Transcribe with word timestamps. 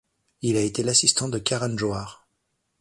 Il 0.41 0.57
a 0.57 0.61
été 0.61 0.81
l'assistant 0.81 1.29
de 1.29 1.37
Karan 1.37 1.77
Johar. 1.77 2.25